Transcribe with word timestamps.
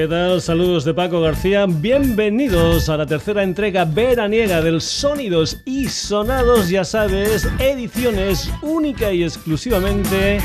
¿Qué 0.00 0.08
tal? 0.08 0.40
Saludos 0.40 0.86
de 0.86 0.94
Paco 0.94 1.20
García. 1.20 1.66
Bienvenidos 1.68 2.88
a 2.88 2.96
la 2.96 3.04
tercera 3.04 3.42
entrega 3.42 3.84
veraniega 3.84 4.62
del 4.62 4.80
Sonidos 4.80 5.60
y 5.66 5.88
Sonados, 5.88 6.70
ya 6.70 6.86
sabes, 6.86 7.46
ediciones 7.58 8.50
única 8.62 9.12
y 9.12 9.24
exclusivamente 9.24 10.38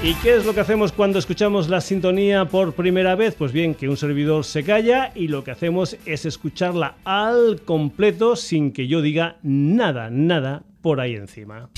¿Y 0.03 0.13
qué 0.15 0.35
es 0.35 0.45
lo 0.45 0.53
que 0.53 0.59
hacemos 0.59 0.91
cuando 0.91 1.17
escuchamos 1.17 1.69
la 1.69 1.81
sintonía 1.81 2.45
por 2.45 2.73
primera 2.73 3.15
vez? 3.15 3.33
Pues 3.33 3.51
bien, 3.51 3.73
que 3.73 3.89
un 3.89 3.97
servidor 3.97 4.45
se 4.45 4.63
calla 4.63 5.11
y 5.15 5.27
lo 5.27 5.43
que 5.43 5.49
hacemos 5.49 5.97
es 6.05 6.25
escucharla 6.25 6.97
al 7.03 7.61
completo 7.65 8.35
sin 8.35 8.71
que 8.71 8.87
yo 8.87 9.01
diga 9.01 9.37
nada, 9.41 10.11
nada 10.11 10.61
por 10.81 11.01
ahí 11.01 11.15
encima. 11.15 11.69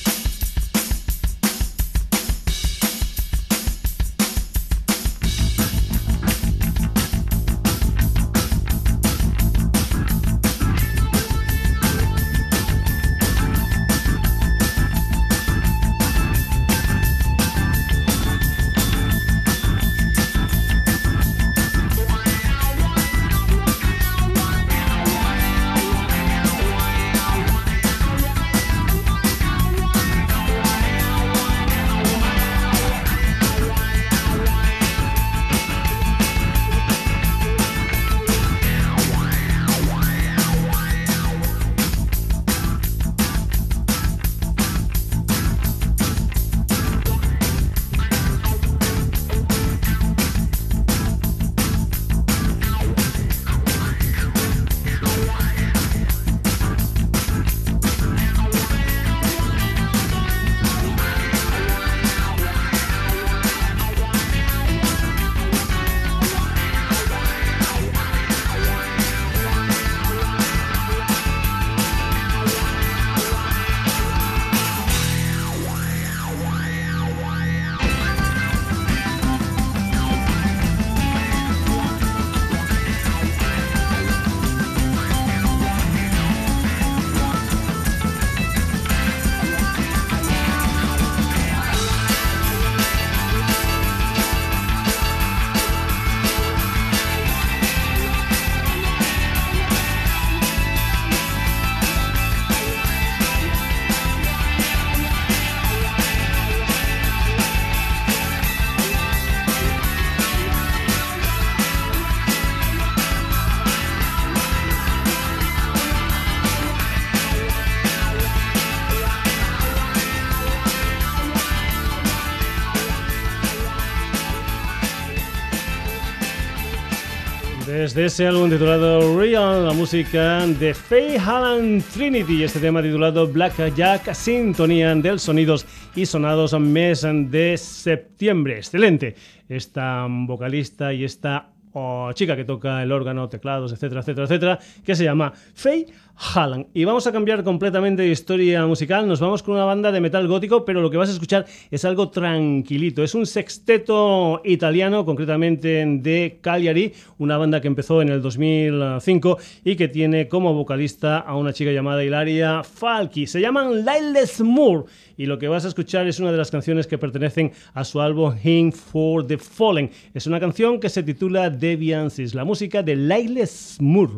De 127.93 128.05
ese 128.05 128.27
álbum 128.27 128.49
titulado 128.49 129.19
Real, 129.19 129.65
la 129.65 129.73
música 129.73 130.45
de 130.45 130.73
Faye 130.73 131.17
Halland 131.17 131.83
Trinity, 131.93 132.43
este 132.43 132.59
tema 132.59 132.81
titulado 132.81 133.27
Black 133.27 133.73
Jack, 133.75 134.13
sintonía 134.13 134.93
del 134.95 135.19
sonidos 135.19 135.65
y 135.95 136.05
sonados 136.05 136.59
mes 136.59 137.01
de 137.03 137.57
septiembre. 137.57 138.57
Excelente. 138.57 139.15
Esta 139.47 140.07
vocalista 140.09 140.93
y 140.93 141.03
esta 141.03 141.51
oh, 141.73 142.11
chica 142.13 142.35
que 142.35 142.45
toca 142.45 142.81
el 142.83 142.91
órgano, 142.91 143.29
teclados, 143.29 143.71
etcétera, 143.71 144.01
etcétera, 144.01 144.25
etcétera, 144.25 144.59
que 144.83 144.95
se 144.95 145.03
llama 145.03 145.33
Faye 145.53 145.87
Halland. 146.19 146.67
Y 146.73 146.83
vamos 146.83 147.07
a 147.07 147.11
cambiar 147.11 147.43
completamente 147.43 148.01
de 148.01 148.09
historia 148.09 148.65
musical. 148.65 149.07
Nos 149.07 149.19
vamos 149.19 149.41
con 149.41 149.55
una 149.55 149.63
banda 149.63 149.91
de 149.91 150.01
metal 150.01 150.27
gótico, 150.27 150.65
pero 150.65 150.81
lo 150.81 150.89
que 150.89 150.97
vas 150.97 151.09
a 151.09 151.13
escuchar 151.13 151.45
es 151.71 151.85
algo 151.85 152.09
tranquilito. 152.09 153.03
Es 153.03 153.15
un 153.15 153.25
sexteto 153.25 154.41
italiano, 154.43 155.05
concretamente 155.05 155.85
de 155.85 156.39
Cagliari, 156.41 156.93
una 157.19 157.37
banda 157.37 157.61
que 157.61 157.67
empezó 157.67 158.01
en 158.01 158.09
el 158.09 158.21
2005 158.21 159.37
y 159.63 159.75
que 159.75 159.87
tiene 159.87 160.27
como 160.27 160.53
vocalista 160.53 161.19
a 161.19 161.35
una 161.35 161.53
chica 161.53 161.71
llamada 161.71 162.03
Hilaria 162.03 162.63
Falki. 162.63 163.25
Se 163.25 163.39
llaman 163.39 163.85
Lailes 163.85 164.41
Moore 164.41 164.85
y 165.15 165.25
lo 165.25 165.39
que 165.39 165.47
vas 165.47 165.65
a 165.65 165.69
escuchar 165.69 166.07
es 166.07 166.19
una 166.19 166.31
de 166.31 166.37
las 166.37 166.51
canciones 166.51 166.87
que 166.87 166.97
pertenecen 166.97 167.51
a 167.73 167.83
su 167.83 168.01
álbum 168.01 168.35
Hymn 168.43 168.71
for 168.73 169.25
the 169.25 169.37
Fallen. 169.37 169.89
Es 170.13 170.27
una 170.27 170.39
canción 170.39 170.79
que 170.79 170.89
se 170.89 171.03
titula 171.03 171.49
Deviances, 171.59 172.33
la 172.33 172.45
música 172.45 172.81
de 172.83 172.95
Lailes 172.95 173.77
Moore. 173.79 174.13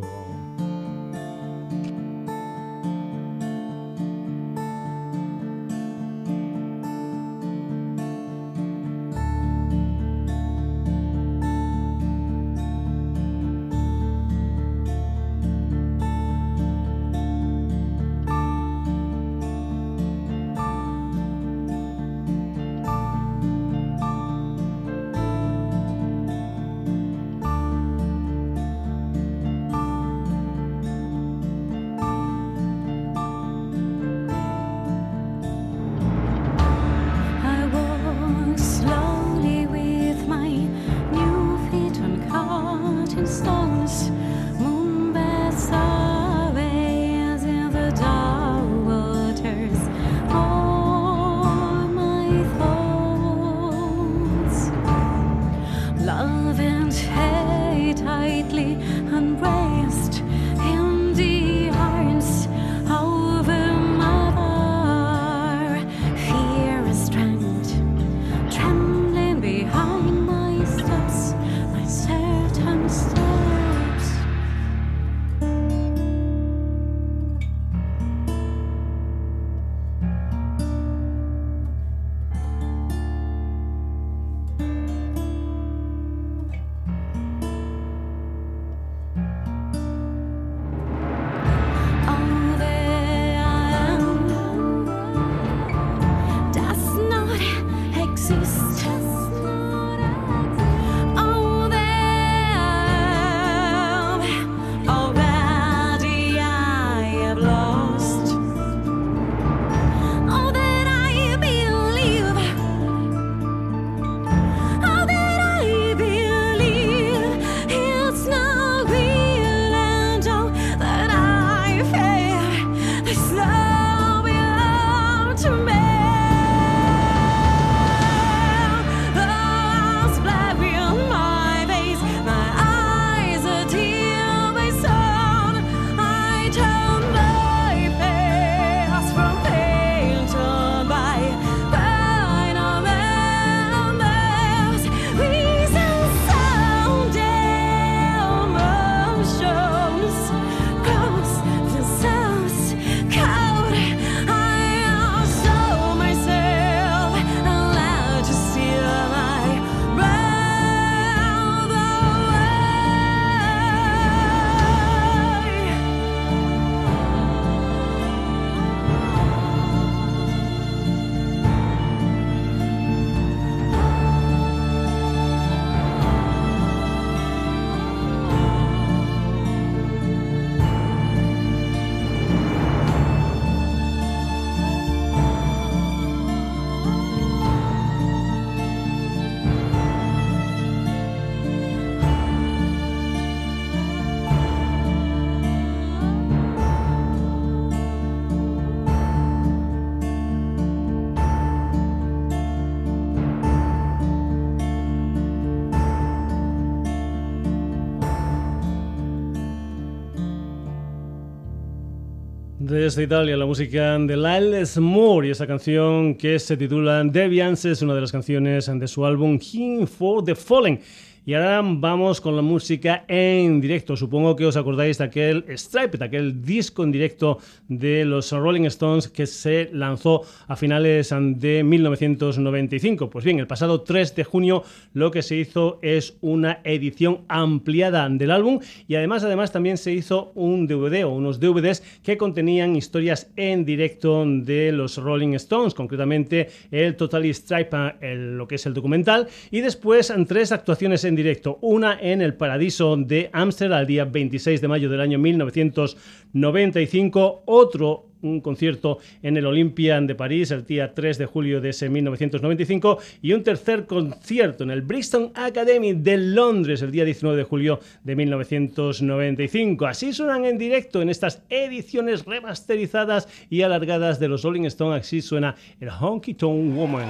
Desde 212.72 213.04
Italia, 213.04 213.36
la 213.36 213.46
música 213.46 214.00
de 214.00 214.16
Lyle 214.16 214.64
Moore 214.78 215.28
y 215.28 215.32
esa 215.32 215.46
canción 215.46 216.16
que 216.16 216.40
se 216.40 216.56
titula 216.56 217.04
Deviance 217.04 217.70
es 217.70 217.82
una 217.82 217.94
de 217.94 218.00
las 218.00 218.14
canciones 218.14 218.72
de 218.74 218.88
su 218.88 219.06
álbum 219.06 219.38
Hymn 219.38 219.86
for 219.86 220.24
the 220.24 220.34
Fallen. 220.34 220.80
Y 221.24 221.36
ahora 221.36 221.62
vamos 221.64 222.20
con 222.20 222.36
la 222.36 222.42
música 222.42 223.06
en 223.08 223.62
directo. 223.62 223.96
Supongo 223.96 224.36
que 224.36 224.48
os 224.48 224.58
acordáis 224.58 224.98
de 224.98 225.04
aquel 225.04 225.46
Stripe, 225.56 226.00
de 226.00 226.06
aquel 226.06 226.42
disco 226.42 226.84
en 226.84 226.92
directo 226.92 227.38
de 227.68 228.06
los 228.06 228.32
Rolling 228.32 228.66
Stones 228.66 229.08
que 229.08 229.28
se 229.28 229.70
lanzó 229.72 230.24
a 230.48 230.56
finales 230.56 231.14
de 231.14 231.64
1995. 231.64 233.12
Pues 233.12 233.24
bien, 233.24 233.38
el 233.38 233.46
pasado 233.46 233.82
3 233.82 234.16
de 234.16 234.24
junio 234.24 234.64
lo 234.94 235.12
que 235.12 235.22
se 235.22 235.36
hizo 235.36 235.78
es 235.84 236.18
una 236.22 236.60
edición 236.64 237.20
ampliada 237.28 238.10
del 238.10 238.32
álbum 238.32 238.60
y 238.88 238.96
además, 238.96 239.24
además 239.24 239.52
también 239.52 239.78
se 239.78 239.94
hizo 239.94 240.32
un 240.34 240.66
DVD 240.66 241.06
o 241.06 241.10
unos 241.10 241.40
DVDs 241.40 241.84
que 242.02 242.18
contenían 242.18 242.76
historias 242.76 243.30
en 243.36 243.64
directo 243.64 244.26
de 244.26 244.72
los 244.72 244.98
Rolling 244.98 245.36
Stones, 245.36 245.76
concretamente 245.76 246.50
el 246.72 246.96
Totally 246.96 247.32
Stripe, 247.32 247.78
lo 248.16 248.48
que 248.48 248.56
es 248.56 248.66
el 248.66 248.74
documental, 248.74 249.28
y 249.52 249.62
después 249.62 250.12
tres 250.28 250.52
actuaciones 250.52 251.04
en 251.04 251.11
directo. 251.16 251.58
Una 251.62 251.98
en 252.00 252.22
el 252.22 252.36
Paradiso 252.36 252.96
de 252.98 253.30
Ámsterdam 253.34 253.82
el 253.82 253.88
día 253.88 254.06
26 254.06 254.62
de 254.62 254.68
mayo 254.68 254.90
del 254.90 255.02
año 255.02 255.18
1995. 255.20 257.44
Otro 257.46 258.12
un 258.22 258.42
concierto 258.42 259.00
en 259.22 259.38
el 259.38 259.46
Olympian 259.46 260.08
de 260.08 260.16
París 260.16 260.52
el 260.52 260.66
día 260.66 260.94
3 260.94 261.18
de 261.18 261.26
julio 261.26 261.62
de 261.62 261.70
ese 261.70 261.90
1995 261.90 263.00
y 263.22 263.34
un 263.34 263.44
tercer 263.44 263.86
concierto 263.86 264.64
en 264.64 264.72
el 264.72 264.82
Bristol 264.82 265.32
Academy 265.36 265.94
de 265.94 266.18
Londres 266.18 266.82
el 266.82 266.92
día 266.92 267.06
19 267.06 267.38
de 267.38 267.44
julio 267.44 267.80
de 268.04 268.16
1995. 268.16 269.86
Así 269.86 270.14
suenan 270.14 270.46
en 270.46 270.58
directo 270.58 271.02
en 271.02 271.10
estas 271.10 271.42
ediciones 271.50 272.26
remasterizadas 272.26 273.28
y 273.50 273.64
alargadas 273.64 274.20
de 274.20 274.28
los 274.28 274.44
Rolling 274.44 274.66
Stones. 274.66 275.02
Así 275.02 275.22
suena 275.22 275.56
el 275.80 275.90
Honky 275.90 276.34
Tonk 276.34 276.76
Woman. 276.76 277.10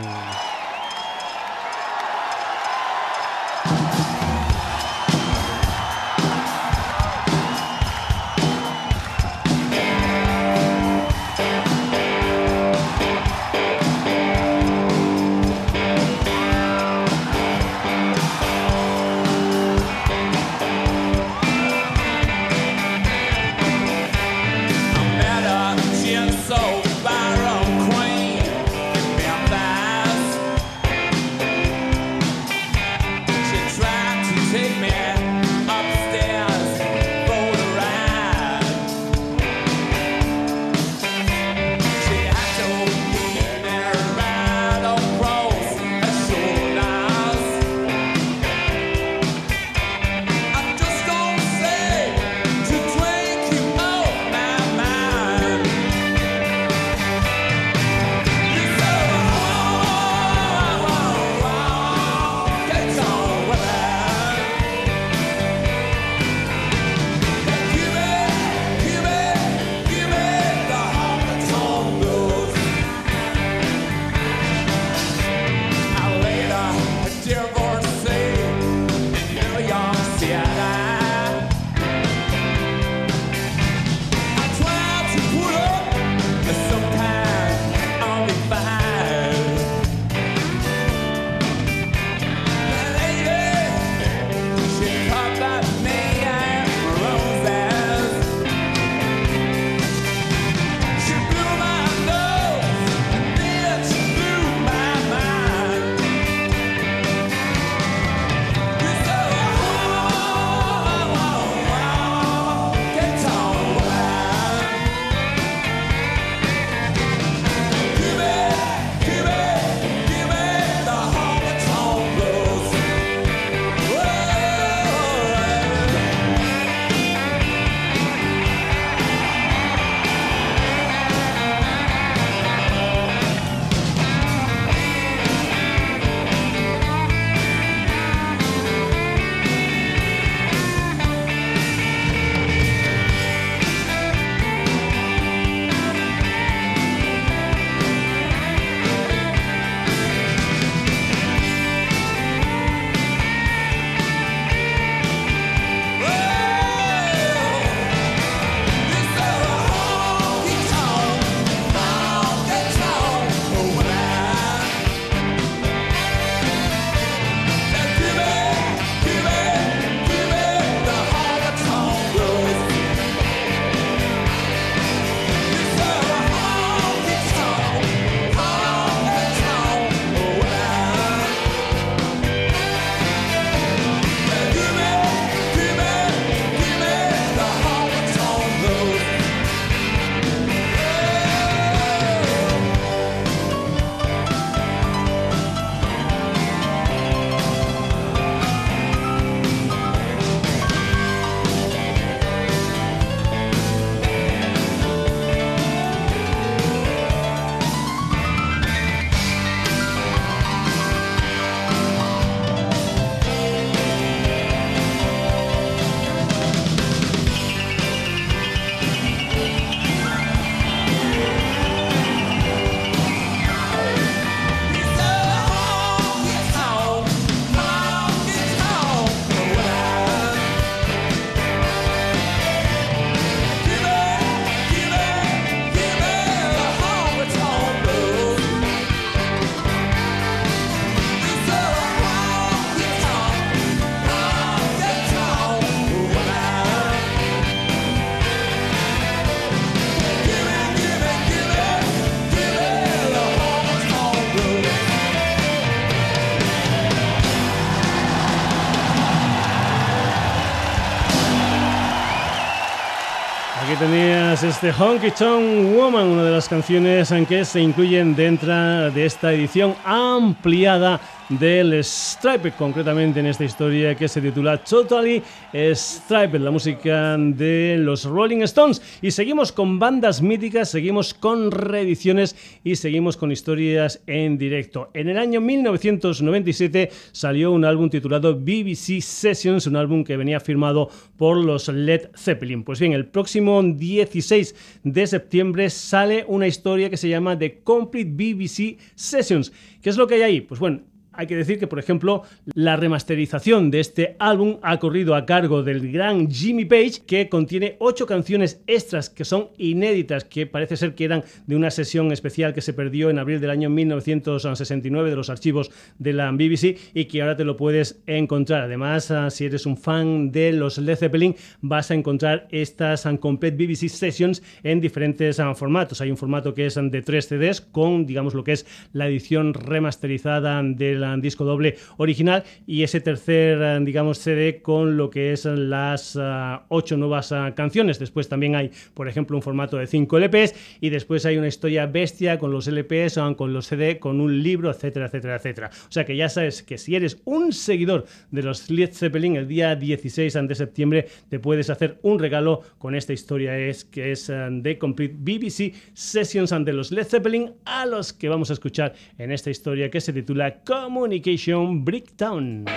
Tenías 264.42 264.56
este 264.56 264.72
Honky 264.72 265.12
Tonk 265.12 265.76
Woman, 265.76 266.08
una 266.08 266.24
de 266.24 266.32
las 266.32 266.48
canciones 266.48 267.12
en 267.12 267.26
que 267.26 267.46
se 267.46 267.62
incluyen 267.62 268.16
dentro 268.16 268.90
de 268.92 269.06
esta 269.06 269.32
edición 269.34 269.76
ampliada 269.86 271.00
del 271.40 271.84
Stripe, 271.84 272.52
concretamente 272.52 273.20
en 273.20 273.28
esta 273.28 273.46
historia 273.46 273.96
que 273.96 274.08
se 274.08 274.22
titula 274.22 274.58
Totally 274.58 275.24
Stripe, 275.54 276.40
la 276.40 276.52
música 276.52 277.18
de 277.18 277.78
los 277.80 278.06
Rolling 278.06 278.42
Stones. 278.42 278.82
Y 279.02 279.12
seguimos 279.12 279.52
con 279.52 279.80
bandas 279.80 280.22
míticas, 280.22 280.70
seguimos 280.70 281.14
con 281.14 281.52
reediciones 281.52 282.36
y 282.64 282.76
seguimos 282.76 283.18
con 283.18 283.32
historias 283.32 284.02
en 284.08 284.38
directo. 284.38 284.90
En 284.94 285.10
el 285.10 285.18
año 285.18 285.40
1997 285.40 286.90
salió 287.12 287.52
un 287.52 287.66
álbum 287.66 287.90
titulado 287.90 288.36
BBC 288.36 289.02
Sessions, 289.02 289.68
un 289.68 289.78
álbum 289.78 290.04
que 290.04 290.18
venía 290.18 290.40
firmado 290.40 290.90
por 291.18 291.38
los 291.38 291.68
Led 291.70 292.10
Zeppelin. 292.16 292.64
Pues 292.64 292.80
bien, 292.80 292.94
el 292.94 293.06
próximo 293.06 293.62
16 293.64 294.82
de 294.84 295.08
septiembre 295.08 295.70
sale 295.70 296.26
una 296.28 296.48
historia 296.48 296.90
que 296.90 296.98
se 296.98 297.10
llama 297.10 297.38
The 297.38 297.62
Complete 297.62 298.12
BBC 298.12 298.78
Sessions. 298.96 299.52
¿Qué 299.82 299.90
es 299.90 299.98
lo 299.98 300.08
que 300.08 300.16
hay 300.16 300.22
ahí? 300.22 300.42
Pues 300.42 300.60
bueno, 300.60 300.82
hay 301.14 301.28
que 301.28 301.36
decir 301.36 301.60
que, 301.60 301.68
por 301.68 301.80
ejemplo, 301.80 302.24
la 302.54 302.76
remasterización 302.76 303.72
de 303.72 303.80
este 303.80 304.16
álbum 304.20 304.58
ha 304.62 304.80
corrido 304.80 305.16
a 305.16 305.26
cargo 305.26 305.64
del 305.64 305.92
gran 305.92 306.30
Jimmy 306.30 306.66
Page, 306.66 307.02
que 307.06 307.30
contiene 307.30 307.76
ocho 307.80 308.06
canciones 308.06 308.62
extras 308.68 309.10
que 309.10 309.26
son 309.26 309.50
inéditas, 309.58 310.24
que 310.24 310.48
parece 310.48 310.78
ser 310.78 310.96
que 310.96 311.06
eran 311.06 311.24
de 311.48 311.56
una 311.56 311.72
sesión 311.72 312.12
especial 312.12 312.54
que 312.54 312.62
se 312.62 312.74
perdió 312.74 313.10
en 313.10 313.20
abril 313.20 313.42
del 313.42 313.50
año 313.50 313.70
1969 313.70 315.10
de 315.10 315.16
los 315.16 315.30
archivos 315.30 315.72
de 316.00 316.14
la 316.14 316.32
BBC 316.32 316.78
y 316.94 317.06
que 317.06 317.22
ahora 317.22 317.36
te 317.36 317.46
lo 317.46 317.58
puedes 317.58 318.02
encontrar. 318.08 318.64
Además, 318.64 319.12
ah, 319.12 319.30
si 319.30 319.46
eres 319.46 319.66
un 319.66 319.78
fan 319.78 320.32
de 320.32 320.54
los 320.54 320.78
Led 320.78 320.96
Zeppelin, 320.96 321.36
vas 321.62 321.92
a 321.92 321.96
encontrar 321.96 322.48
estas 322.52 323.08
Complete 323.20 323.58
BBC 323.58 323.90
Sessions 323.90 324.42
en 324.64 324.80
diferentes 324.80 325.40
ah, 325.40 325.54
formatos. 325.56 326.02
Hay 326.02 326.12
un 326.12 326.18
formato 326.18 326.54
que 326.54 326.66
es 326.66 326.76
de 326.76 327.02
tres 327.02 327.28
CDs 327.28 327.62
con, 327.62 328.06
digamos, 328.06 328.34
lo 328.34 328.44
que 328.44 328.54
es 328.54 328.66
la 328.94 329.08
edición 329.08 329.54
remasterizada 329.54 330.62
del 330.64 331.01
disco 331.22 331.46
doble 331.46 331.78
original 331.98 332.44
y 332.66 332.84
ese 332.84 333.02
tercer, 333.02 333.60
eh, 333.62 333.80
digamos, 333.82 334.20
CD 334.20 334.62
con 334.62 334.98
lo 334.98 335.10
que 335.10 335.34
es 335.34 335.46
las 335.46 336.18
eh, 336.20 336.60
ocho 336.70 336.98
nuevas 336.98 337.32
eh, 337.32 337.54
canciones. 337.56 338.00
Después 338.00 338.30
también 338.30 338.56
hay, 338.56 338.72
por 338.94 339.08
ejemplo, 339.08 339.36
un 339.38 339.44
formato 339.44 339.78
de 339.78 339.88
5 339.88 340.20
LPs 340.20 340.56
y 340.80 340.90
después 340.90 341.26
hay 341.26 341.38
una 341.38 341.48
historia 341.48 341.86
bestia 341.86 342.40
con 342.40 342.52
los 342.52 342.68
LPs, 342.68 343.20
con 343.36 343.54
los 343.54 343.68
CD, 343.68 344.00
con 344.00 344.22
un 344.22 344.42
libro, 344.42 344.70
etcétera, 344.70 345.08
etcétera, 345.08 345.36
etcétera. 345.36 345.70
O 345.74 345.92
sea 345.92 346.06
que 346.06 346.16
ya 346.16 346.30
sabes 346.30 346.64
que 346.64 346.78
si 346.78 346.96
eres 346.96 347.22
un 347.26 347.54
seguidor 347.54 348.06
de 348.32 348.44
los 348.44 348.70
Led 348.70 348.94
Zeppelin, 348.94 349.36
el 349.36 349.48
día 349.48 349.76
16 349.76 350.34
de 350.48 350.56
septiembre 350.56 351.08
te 351.30 351.40
puedes 351.40 351.70
hacer 351.70 352.00
un 352.02 352.20
regalo 352.20 352.62
con 352.78 352.96
esta 352.96 353.14
historia 353.14 353.58
es 353.58 353.86
que 353.86 354.12
es 354.12 354.28
The 354.28 354.78
Complete 354.78 355.16
BBC 355.18 355.74
Sessions 355.94 356.52
ante 356.52 356.74
los 356.74 356.92
Led 356.92 357.06
Zeppelin 357.06 357.54
a 357.66 357.86
los 357.86 358.14
que 358.14 358.30
vamos 358.30 358.50
a 358.50 358.54
escuchar 358.54 358.94
en 359.18 359.32
esta 359.32 359.50
historia 359.50 359.90
que 359.90 360.02
se 360.02 360.14
titula 360.14 360.62
Communication 360.92 361.86
Breakdown. 361.86 362.68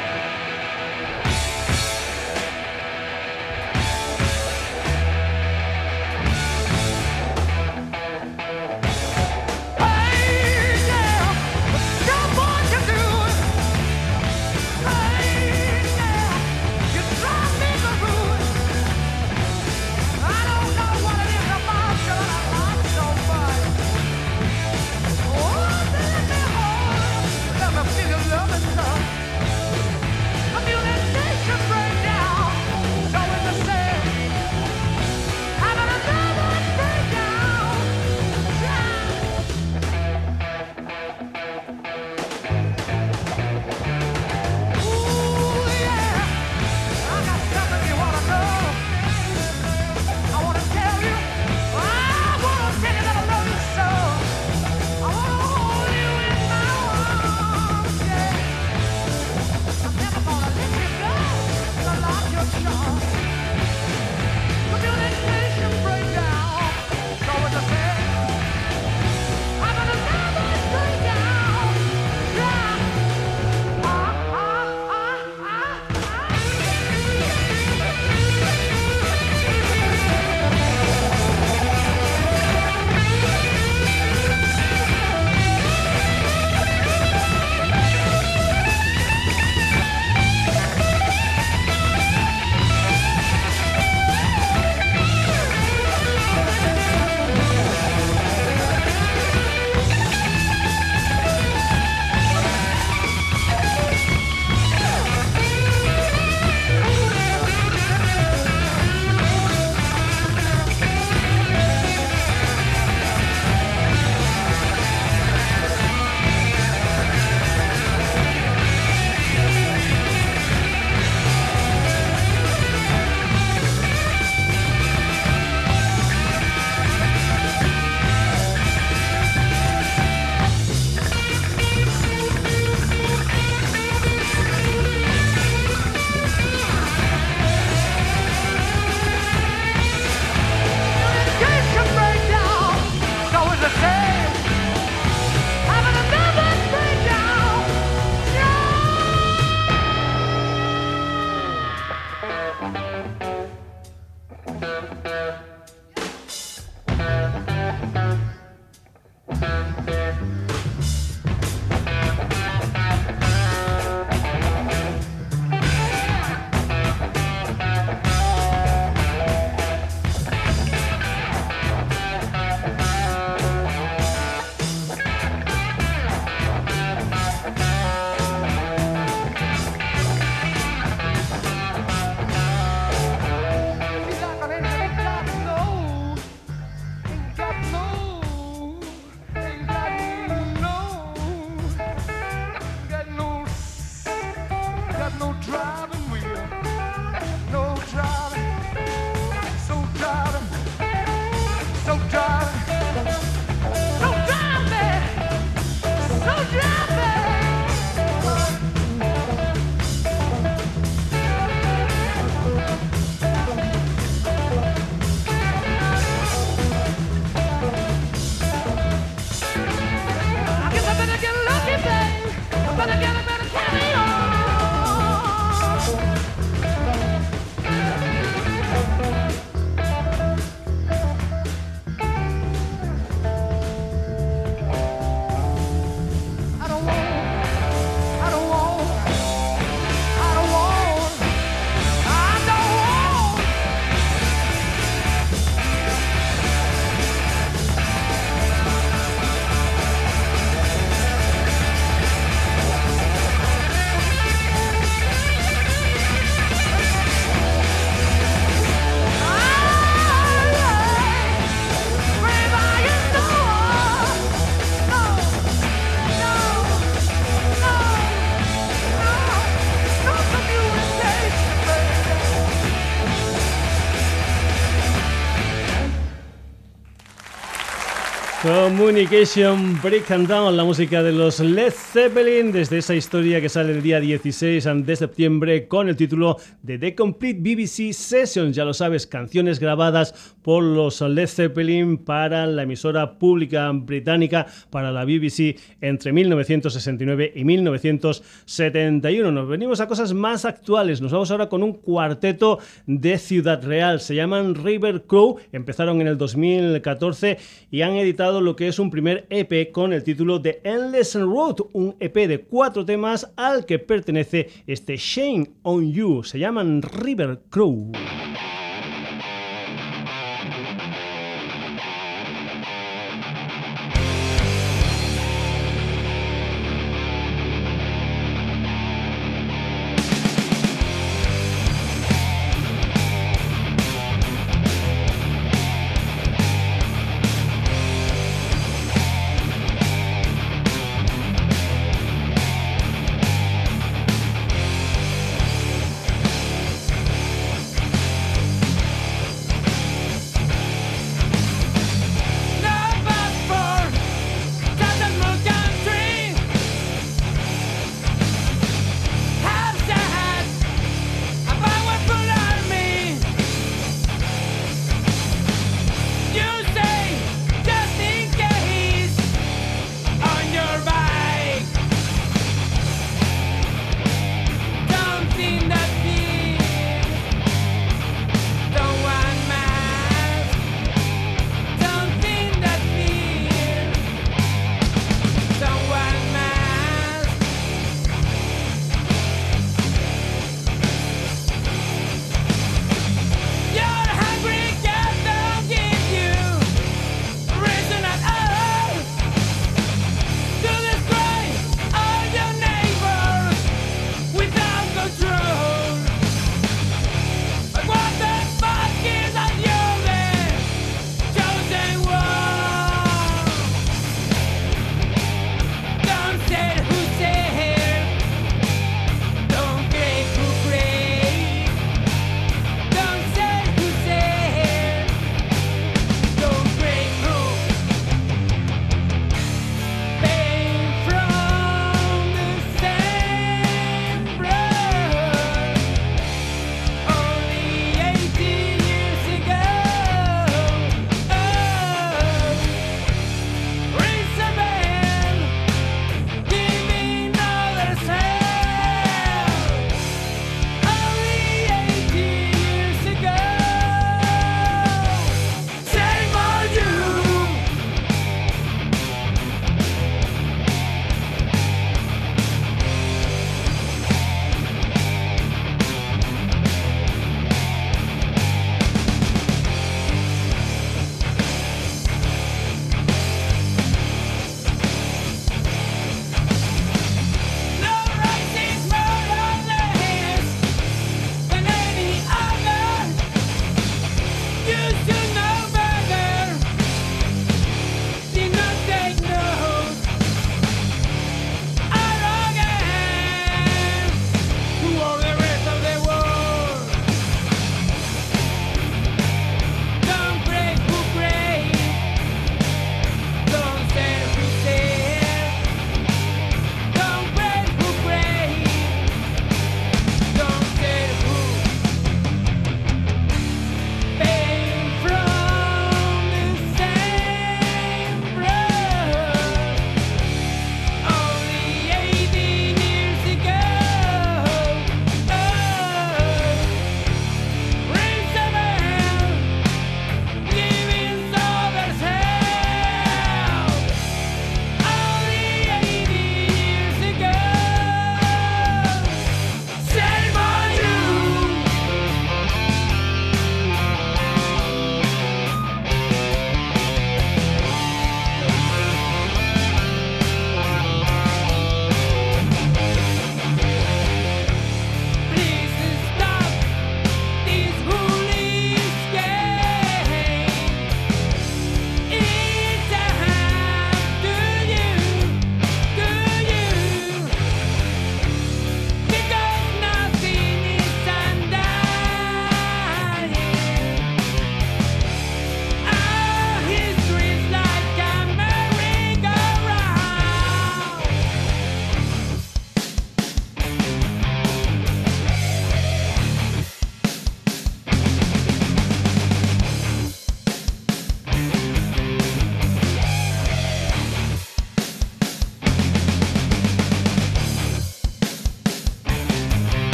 Communication 278.44 279.80
Break 279.80 280.10
and 280.10 280.28
Down, 280.28 280.54
la 280.54 280.64
música 280.64 281.02
de 281.02 281.12
los 281.12 281.40
Led 281.40 281.72
Zeppelin, 281.72 282.52
desde 282.52 282.76
esa 282.76 282.94
historia 282.94 283.40
que 283.40 283.48
sale 283.48 283.72
el 283.72 283.82
día 283.82 284.00
16 284.00 284.84
de 284.84 284.96
septiembre 284.96 285.66
con 285.66 285.88
el 285.88 285.96
título 285.96 286.36
de 286.60 286.78
The 286.78 286.94
Complete 286.94 287.40
BBC 287.40 287.94
Sessions. 287.94 288.54
Ya 288.54 288.66
lo 288.66 288.74
sabes, 288.74 289.06
canciones 289.06 289.60
grabadas 289.60 290.34
por 290.42 290.62
los 290.62 291.00
Led 291.00 291.26
Zeppelin 291.26 291.96
para 291.96 292.46
la 292.46 292.64
emisora 292.64 293.18
pública 293.18 293.72
británica, 293.72 294.44
para 294.68 294.92
la 294.92 295.06
BBC 295.06 295.58
entre 295.80 296.12
1969 296.12 297.32
y 297.34 297.44
1971. 297.44 299.32
Nos 299.32 299.48
venimos 299.48 299.80
a 299.80 299.88
cosas 299.88 300.12
más 300.12 300.44
actuales. 300.44 301.00
Nos 301.00 301.12
vamos 301.12 301.30
ahora 301.30 301.48
con 301.48 301.62
un 301.62 301.72
cuarteto 301.72 302.58
de 302.86 303.16
Ciudad 303.16 303.64
Real. 303.64 304.00
Se 304.00 304.14
llaman 304.14 304.54
River 304.54 305.04
Crow. 305.06 305.38
Empezaron 305.50 306.02
en 306.02 306.08
el 306.08 306.18
2014 306.18 307.38
y 307.70 307.80
han 307.80 307.92
editado 307.92 308.33
lo 308.40 308.56
que 308.56 308.68
es 308.68 308.78
un 308.78 308.90
primer 308.90 309.26
EP 309.30 309.70
con 309.72 309.92
el 309.92 310.02
título 310.02 310.38
de 310.38 310.60
Endless 310.64 311.14
Road, 311.14 311.56
un 311.72 311.96
EP 312.00 312.14
de 312.26 312.40
cuatro 312.40 312.84
temas 312.84 313.32
al 313.36 313.66
que 313.66 313.78
pertenece 313.78 314.48
este 314.66 314.96
Shame 314.96 315.52
on 315.62 315.92
You. 315.92 316.22
Se 316.22 316.38
llaman 316.38 316.82
River 316.82 317.40
Crow. 317.50 317.92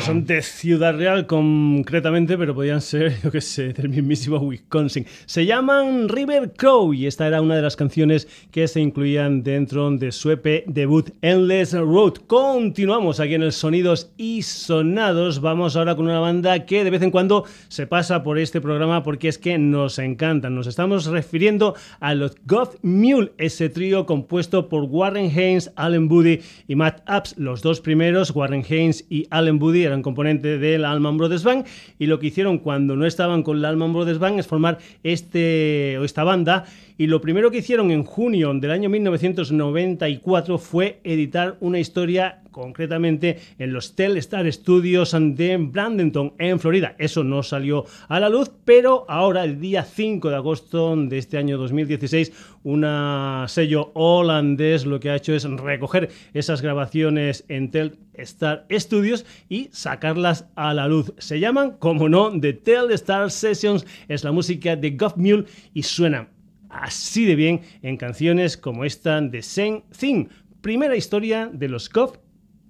Son 0.00 0.24
de 0.26 0.42
Ciudad 0.42 0.96
Real 0.96 1.28
concretamente, 1.28 2.36
pero 2.36 2.52
podían 2.52 2.80
ser, 2.80 3.12
yo 3.22 3.30
qué 3.30 3.40
sé, 3.40 3.72
del 3.72 3.90
mismísimo 3.90 4.38
Wisconsin. 4.38 5.06
Se 5.26 5.46
llaman 5.46 6.08
River 6.08 6.52
Crow 6.56 6.92
y 6.92 7.06
esta 7.06 7.28
era 7.28 7.40
una 7.40 7.54
de 7.54 7.62
las 7.62 7.76
canciones 7.76 8.26
que 8.50 8.66
se 8.66 8.80
incluían 8.80 9.44
dentro 9.44 9.88
de 9.92 10.10
su 10.10 10.32
EP 10.32 10.66
debut 10.66 11.10
Endless 11.22 11.74
Road. 11.74 12.14
Continuamos 12.26 13.20
aquí 13.20 13.34
en 13.34 13.44
el 13.44 13.52
Sonidos 13.52 14.10
y 14.16 14.42
Sonados. 14.42 15.40
Vamos 15.40 15.76
ahora 15.76 15.94
con 15.94 16.06
una 16.06 16.18
banda 16.18 16.66
que 16.66 16.82
de 16.82 16.90
vez 16.90 17.02
en 17.02 17.12
cuando 17.12 17.44
se 17.68 17.86
pasa 17.86 18.24
por 18.24 18.40
este 18.40 18.60
programa 18.60 19.04
porque 19.04 19.28
es 19.28 19.38
que 19.38 19.58
nos 19.58 20.00
encantan. 20.00 20.56
Nos 20.56 20.66
estamos 20.66 21.06
refiriendo 21.06 21.76
a 22.00 22.14
los 22.14 22.34
Goth 22.46 22.78
Mule, 22.82 23.30
ese 23.38 23.68
trío 23.68 24.06
compuesto 24.06 24.68
por 24.68 24.84
Warren 24.84 25.30
Haynes, 25.30 25.70
Alan 25.76 26.08
Boody 26.08 26.40
y 26.66 26.74
Matt 26.74 27.02
Apps, 27.06 27.38
los 27.38 27.62
dos 27.62 27.80
primeros. 27.80 28.32
Warren 28.34 28.64
Haynes 28.68 29.04
y 29.08 29.28
Boody 29.58 29.84
eran 29.84 30.02
componentes 30.02 30.60
de 30.60 30.78
la 30.78 30.90
Allman 30.90 31.16
Brothers 31.16 31.44
Band 31.44 31.66
y 31.98 32.06
lo 32.06 32.18
que 32.18 32.28
hicieron 32.28 32.58
cuando 32.58 32.96
no 32.96 33.06
estaban 33.06 33.42
con 33.42 33.62
la 33.62 33.68
Allman 33.68 33.92
Brothers 33.92 34.18
Band 34.18 34.38
es 34.38 34.46
formar 34.46 34.78
este, 35.02 35.96
o 35.98 36.04
esta 36.04 36.24
banda 36.24 36.64
y 37.02 37.08
lo 37.08 37.20
primero 37.20 37.50
que 37.50 37.58
hicieron 37.58 37.90
en 37.90 38.04
junio 38.04 38.54
del 38.54 38.70
año 38.70 38.88
1994 38.88 40.56
fue 40.56 41.00
editar 41.02 41.56
una 41.58 41.80
historia 41.80 42.42
concretamente 42.52 43.40
en 43.58 43.72
los 43.72 43.96
Telstar 43.96 44.52
Studios 44.52 45.10
de 45.12 45.56
Bradenton, 45.56 46.34
en 46.38 46.60
Florida. 46.60 46.94
Eso 47.00 47.24
no 47.24 47.42
salió 47.42 47.86
a 48.06 48.20
la 48.20 48.28
luz, 48.28 48.52
pero 48.64 49.04
ahora, 49.08 49.42
el 49.42 49.58
día 49.58 49.82
5 49.82 50.30
de 50.30 50.36
agosto 50.36 50.94
de 50.94 51.18
este 51.18 51.38
año 51.38 51.58
2016, 51.58 52.60
una 52.62 53.46
sello 53.48 53.90
holandés 53.94 54.86
lo 54.86 55.00
que 55.00 55.10
ha 55.10 55.16
hecho 55.16 55.34
es 55.34 55.42
recoger 55.42 56.08
esas 56.34 56.62
grabaciones 56.62 57.44
en 57.48 57.72
Telstar 57.72 58.64
Studios 58.70 59.26
y 59.48 59.70
sacarlas 59.72 60.46
a 60.54 60.72
la 60.72 60.86
luz. 60.86 61.12
Se 61.18 61.40
llaman, 61.40 61.72
como 61.80 62.08
no, 62.08 62.30
The 62.38 62.52
Telstar 62.52 63.32
Sessions, 63.32 63.84
es 64.06 64.22
la 64.22 64.30
música 64.30 64.76
de 64.76 64.92
Goff 64.92 65.16
Mule 65.16 65.46
y 65.74 65.82
suena 65.82 66.28
así 66.72 67.24
de 67.24 67.36
bien 67.36 67.60
en 67.82 67.96
canciones 67.96 68.56
como 68.56 68.84
esta 68.84 69.20
de 69.20 69.42
Same 69.42 69.84
Thing, 69.96 70.26
primera 70.60 70.96
historia 70.96 71.50
de 71.52 71.68
los 71.68 71.90
Goff 71.90 72.18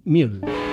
Mule. 0.04 0.71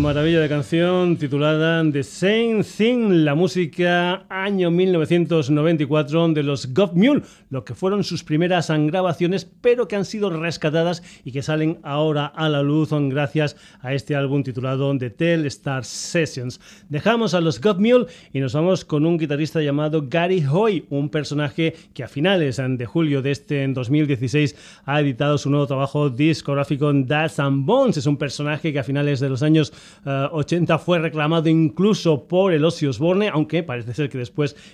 Maravilla 0.00 0.40
de 0.40 0.48
canción 0.48 1.16
titulada 1.16 1.84
The 1.92 2.02
Same 2.02 2.64
Thing, 2.64 3.24
la 3.24 3.34
música 3.34 4.24
año 4.44 4.70
1994 4.70 6.28
de 6.28 6.42
los 6.42 6.72
Gov 6.72 6.94
Mule, 6.94 7.22
lo 7.50 7.64
que 7.64 7.74
fueron 7.74 8.04
sus 8.04 8.24
primeras 8.24 8.70
grabaciones, 8.70 9.44
pero 9.60 9.86
que 9.86 9.96
han 9.96 10.04
sido 10.04 10.30
rescatadas 10.30 11.02
y 11.24 11.32
que 11.32 11.42
salen 11.42 11.78
ahora 11.82 12.26
a 12.26 12.48
la 12.48 12.62
luz 12.62 12.90
gracias 12.90 13.56
a 13.82 13.94
este 13.94 14.16
álbum 14.16 14.42
titulado 14.42 14.96
The 14.96 15.10
Tell 15.10 15.46
Star 15.46 15.84
Sessions. 15.84 16.60
Dejamos 16.88 17.34
a 17.34 17.40
los 17.40 17.60
Gov 17.60 17.78
Mule 17.80 18.06
y 18.32 18.40
nos 18.40 18.54
vamos 18.54 18.84
con 18.84 19.06
un 19.06 19.18
guitarrista 19.18 19.60
llamado 19.60 20.06
Gary 20.08 20.44
Hoy, 20.50 20.86
un 20.90 21.10
personaje 21.10 21.74
que 21.94 22.02
a 22.02 22.08
finales 22.08 22.56
de 22.56 22.86
julio 22.86 23.22
de 23.22 23.30
este 23.30 23.66
2016 23.68 24.82
ha 24.86 25.00
editado 25.00 25.38
su 25.38 25.50
nuevo 25.50 25.66
trabajo 25.66 26.10
discográfico 26.10 26.92
Dance 26.92 27.42
and 27.42 27.66
Bones. 27.66 27.96
Es 27.98 28.06
un 28.06 28.16
personaje 28.16 28.72
que 28.72 28.78
a 28.78 28.84
finales 28.84 29.20
de 29.20 29.28
los 29.28 29.42
años 29.42 29.72
80 30.04 30.74
eh, 30.74 30.78
fue 30.78 30.98
reclamado 30.98 31.48
incluso 31.48 32.26
por 32.26 32.52
el 32.52 32.64
Ozzy 32.64 32.86
Osbourne, 32.86 33.28
aunque 33.28 33.62
parece 33.62 33.94
ser 33.94 34.08
que 34.08 34.18
después 34.18 34.29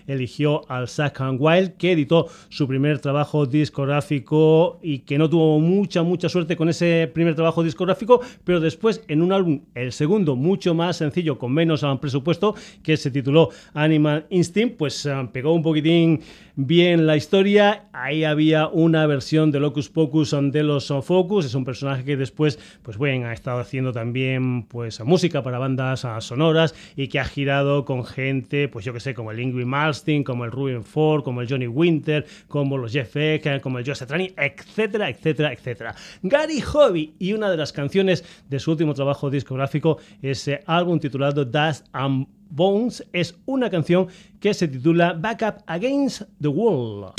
eligió 0.06 0.70
al 0.70 0.88
Zack 0.88 1.20
Wild, 1.38 1.76
que 1.76 1.92
editó 1.92 2.28
su 2.48 2.68
primer 2.68 2.98
trabajo 3.00 3.46
discográfico 3.46 4.78
y 4.82 5.00
que 5.00 5.18
no 5.18 5.28
tuvo 5.28 5.58
mucha, 5.60 6.02
mucha 6.02 6.28
suerte 6.28 6.56
con 6.56 6.68
ese 6.68 7.10
primer 7.12 7.34
trabajo 7.34 7.62
discográfico, 7.62 8.20
pero 8.44 8.60
después 8.60 9.02
en 9.08 9.22
un 9.22 9.32
álbum, 9.32 9.62
el 9.74 9.92
segundo, 9.92 10.36
mucho 10.36 10.74
más 10.74 10.96
sencillo, 10.96 11.38
con 11.38 11.52
menos 11.52 11.84
presupuesto, 12.00 12.54
que 12.82 12.96
se 12.96 13.10
tituló 13.10 13.50
Animal 13.74 14.26
Instinct, 14.30 14.76
pues 14.76 15.06
eh, 15.06 15.28
pegó 15.32 15.52
un 15.52 15.62
poquitín 15.62 16.20
bien 16.56 17.06
la 17.06 17.16
historia. 17.16 17.84
Ahí 17.92 18.24
había 18.24 18.66
una 18.68 19.06
versión 19.06 19.50
de 19.50 19.60
Locus 19.60 19.88
Pocus 19.88 20.34
de 20.40 20.62
los 20.62 20.92
Focus. 21.02 21.44
Es 21.44 21.54
un 21.54 21.64
personaje 21.64 22.04
que 22.04 22.16
después, 22.16 22.58
pues 22.82 22.96
bueno, 22.96 23.26
ha 23.28 23.32
estado 23.32 23.60
haciendo 23.60 23.92
también 23.92 24.64
pues 24.64 25.00
música 25.04 25.42
para 25.42 25.58
bandas 25.58 26.06
sonoras 26.20 26.74
y 26.96 27.08
que 27.08 27.20
ha 27.20 27.24
girado 27.24 27.84
con 27.84 28.04
gente, 28.04 28.68
pues 28.68 28.84
yo 28.84 28.92
que 28.92 29.00
sé, 29.00 29.14
como 29.14 29.30
el 29.30 29.40
Ingrid 29.46 30.24
como 30.24 30.44
el 30.44 30.50
Ruben 30.50 30.84
Ford, 30.84 31.22
como 31.22 31.40
el 31.40 31.48
Johnny 31.48 31.66
Winter, 31.66 32.26
como 32.48 32.78
los 32.78 32.92
Jeff 32.92 33.14
Beck, 33.14 33.60
como 33.60 33.78
el 33.78 33.84
Joe 33.84 33.94
Satriani, 33.94 34.32
etcétera, 34.36 35.08
etcétera, 35.08 35.52
etcétera. 35.52 35.94
Gary 36.22 36.60
Hobby 36.60 37.14
y 37.18 37.32
una 37.32 37.50
de 37.50 37.56
las 37.56 37.72
canciones 37.72 38.24
de 38.48 38.58
su 38.58 38.70
último 38.70 38.94
trabajo 38.94 39.30
discográfico, 39.30 39.98
ese 40.22 40.62
álbum 40.66 40.98
titulado 40.98 41.44
Dust 41.44 41.86
and 41.92 42.26
Bones 42.50 43.04
es 43.12 43.36
una 43.46 43.70
canción 43.70 44.08
que 44.40 44.54
se 44.54 44.68
titula 44.68 45.12
Back 45.12 45.42
Up 45.42 45.64
Against 45.66 46.22
the 46.40 46.48
Wall. 46.48 47.12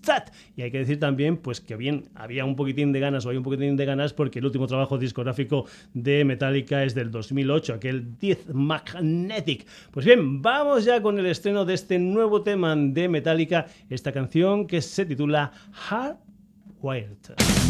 Y 0.57 0.61
hay 0.61 0.71
que 0.71 0.79
decir 0.79 0.99
también 0.99 1.37
pues 1.37 1.61
que 1.61 1.77
bien 1.77 2.09
había 2.15 2.43
un 2.43 2.57
poquitín 2.57 2.91
de 2.91 2.99
ganas 2.99 3.25
o 3.25 3.29
hay 3.29 3.37
un 3.37 3.43
poquitín 3.43 3.77
de 3.77 3.85
ganas 3.85 4.11
porque 4.11 4.39
el 4.39 4.45
último 4.45 4.67
trabajo 4.67 4.97
discográfico 4.97 5.67
de 5.93 6.25
Metallica 6.25 6.83
es 6.83 6.93
del 6.95 7.11
2008, 7.11 7.75
aquel 7.75 8.17
Death 8.19 8.49
Magnetic. 8.51 9.65
Pues 9.91 10.05
bien, 10.05 10.41
vamos 10.41 10.83
ya 10.83 11.01
con 11.01 11.17
el 11.17 11.27
estreno 11.27 11.63
de 11.63 11.75
este 11.75 11.97
nuevo 11.97 12.41
tema 12.41 12.75
de 12.75 13.07
Metallica, 13.07 13.67
esta 13.89 14.11
canción 14.11 14.67
que 14.67 14.81
se 14.81 15.05
titula 15.05 15.53
Hardwired. 15.71 17.62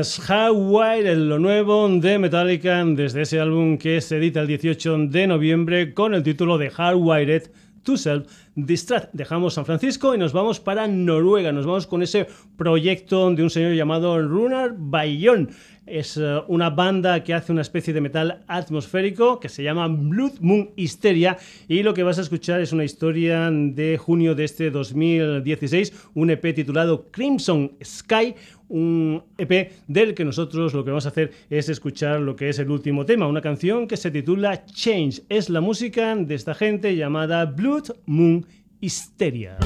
Tenías 0.00 0.18
Hardwired, 0.20 1.18
lo 1.18 1.38
nuevo 1.38 1.86
de 1.86 2.18
Metallica, 2.18 2.82
desde 2.86 3.20
ese 3.20 3.38
álbum 3.38 3.76
que 3.76 4.00
se 4.00 4.16
edita 4.16 4.40
el 4.40 4.46
18 4.46 4.96
de 5.08 5.26
noviembre 5.26 5.92
con 5.92 6.14
el 6.14 6.22
título 6.22 6.56
de 6.56 6.70
Hardwired 6.70 7.50
to 7.82 7.98
Self 7.98 8.26
Distract. 8.54 9.12
Dejamos 9.12 9.52
San 9.52 9.66
Francisco 9.66 10.14
y 10.14 10.18
nos 10.18 10.32
vamos 10.32 10.58
para 10.58 10.86
Noruega. 10.88 11.52
Nos 11.52 11.66
vamos 11.66 11.86
con 11.86 12.02
ese 12.02 12.26
proyecto 12.56 13.30
de 13.30 13.42
un 13.42 13.50
señor 13.50 13.74
llamado 13.74 14.18
Runar 14.26 14.74
Bayon. 14.74 15.50
Es 15.90 16.16
eh, 16.16 16.40
una 16.46 16.70
banda 16.70 17.24
que 17.24 17.34
hace 17.34 17.50
una 17.50 17.62
especie 17.62 17.92
de 17.92 18.00
metal 18.00 18.44
atmosférico 18.46 19.40
que 19.40 19.48
se 19.48 19.64
llama 19.64 19.88
Blood 19.88 20.38
Moon 20.40 20.70
Hysteria 20.76 21.36
y 21.66 21.82
lo 21.82 21.94
que 21.94 22.04
vas 22.04 22.18
a 22.18 22.22
escuchar 22.22 22.60
es 22.60 22.72
una 22.72 22.84
historia 22.84 23.50
de 23.50 23.98
junio 23.98 24.36
de 24.36 24.44
este 24.44 24.70
2016, 24.70 25.92
un 26.14 26.30
EP 26.30 26.54
titulado 26.54 27.10
Crimson 27.10 27.72
Sky, 27.82 28.36
un 28.68 29.24
EP 29.36 29.72
del 29.88 30.14
que 30.14 30.24
nosotros 30.24 30.74
lo 30.74 30.84
que 30.84 30.90
vamos 30.90 31.06
a 31.06 31.08
hacer 31.08 31.32
es 31.50 31.68
escuchar 31.68 32.20
lo 32.20 32.36
que 32.36 32.50
es 32.50 32.60
el 32.60 32.70
último 32.70 33.04
tema, 33.04 33.26
una 33.26 33.40
canción 33.40 33.88
que 33.88 33.96
se 33.96 34.12
titula 34.12 34.64
Change. 34.66 35.22
Es 35.28 35.50
la 35.50 35.60
música 35.60 36.14
de 36.14 36.36
esta 36.36 36.54
gente 36.54 36.94
llamada 36.94 37.46
Blood 37.46 37.96
Moon 38.06 38.46
Hysteria. 38.80 39.58